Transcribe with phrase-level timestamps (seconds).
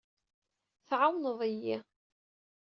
[0.87, 1.75] Tɛawned-iyi.